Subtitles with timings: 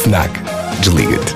[0.00, 0.30] FNAC.
[0.80, 1.34] Desliga-te.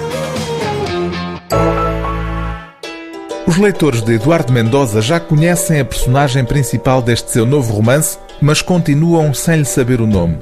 [3.46, 8.62] Os leitores de Eduardo Mendoza já conhecem a personagem principal deste seu novo romance, mas
[8.62, 10.38] continuam sem lhe saber o nome.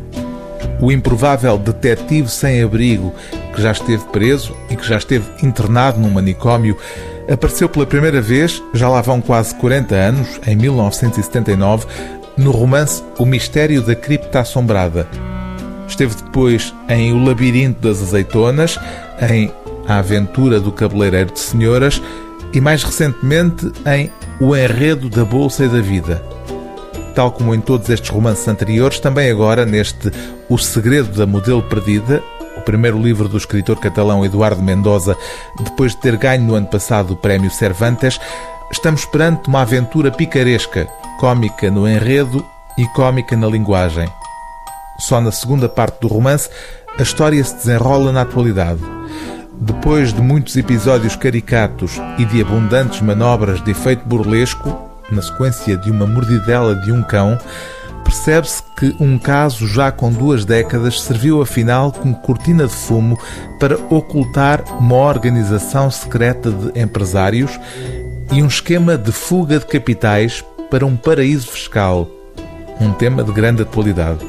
[0.81, 3.13] O improvável detetive sem abrigo,
[3.55, 6.79] que já esteve preso e que já esteve internado num manicômio,
[7.29, 11.87] apareceu pela primeira vez, já lá vão quase 40 anos, em 1979,
[12.37, 15.09] no romance O Mistério da Cripta Assombrada.
[15.93, 18.79] Esteve depois em O Labirinto das Azeitonas,
[19.31, 19.53] em
[19.87, 22.01] A Aventura do Cabeleireiro de Senhoras
[22.51, 26.25] e mais recentemente em O Enredo da Bolsa e da Vida.
[27.15, 30.11] Tal como em todos estes romances anteriores, também agora neste
[30.49, 32.23] O Segredo da Modelo Perdida,
[32.57, 35.15] o primeiro livro do escritor catalão Eduardo Mendoza,
[35.63, 38.19] depois de ter ganho no ano passado o Prémio Cervantes,
[38.73, 40.89] estamos perante uma aventura picaresca,
[41.21, 42.43] cômica no enredo
[42.79, 44.09] e cômica na linguagem.
[45.03, 46.49] Só na segunda parte do romance,
[46.97, 48.81] a história se desenrola na atualidade.
[49.53, 55.91] Depois de muitos episódios caricatos e de abundantes manobras de efeito burlesco, na sequência de
[55.91, 57.37] uma mordidela de um cão,
[58.05, 63.19] percebe-se que um caso já com duas décadas serviu afinal como cortina de fumo
[63.59, 67.59] para ocultar uma organização secreta de empresários
[68.31, 72.09] e um esquema de fuga de capitais para um paraíso fiscal.
[72.81, 74.21] Um tema de grande atualidade.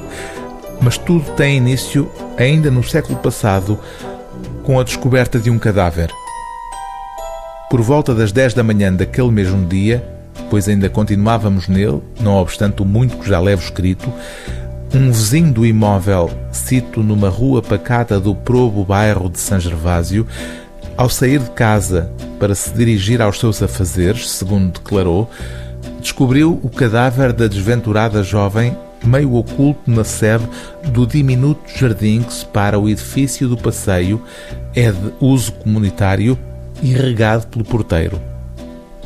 [0.83, 3.79] Mas tudo tem início ainda no século passado
[4.63, 6.11] com a descoberta de um cadáver.
[7.69, 10.03] Por volta das 10 da manhã daquele mesmo dia,
[10.49, 14.11] pois ainda continuávamos nele, não obstante o muito que já levo escrito,
[14.93, 20.27] um vizinho do imóvel, cito numa rua pacata do probo bairro de São Gervásio,
[20.97, 25.29] ao sair de casa para se dirigir aos seus afazeres, segundo declarou,
[26.01, 28.75] descobriu o cadáver da desventurada jovem
[29.07, 30.47] meio oculto na sede
[30.85, 34.21] do diminuto jardim que separa o edifício do passeio,
[34.75, 36.37] é de uso comunitário
[36.81, 38.19] e regado pelo porteiro.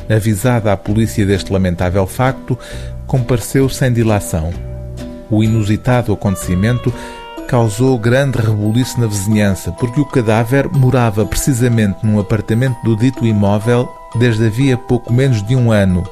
[0.10, 2.58] Avisada a polícia deste lamentável facto,
[3.06, 4.52] compareceu sem dilação.
[5.30, 6.94] O inusitado acontecimento
[7.48, 13.90] causou grande rebuliço na vizinhança, porque o cadáver morava precisamente num apartamento do dito imóvel
[14.16, 16.04] desde havia pouco menos de um ano,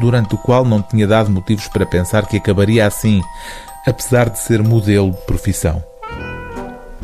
[0.00, 3.22] durante o qual não tinha dado motivos para pensar que acabaria assim,
[3.86, 5.82] apesar de ser modelo de profissão.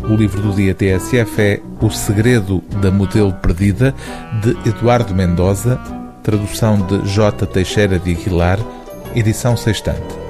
[0.08, 3.94] O livro do dia TSF é O Segredo da Modelo Perdida,
[4.42, 5.78] de Eduardo Mendoza,
[6.22, 7.46] tradução de J.
[7.46, 8.58] Teixeira de Aguilar,
[9.14, 10.21] edição sextante.